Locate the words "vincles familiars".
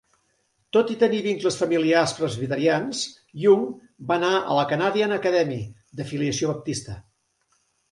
1.25-2.13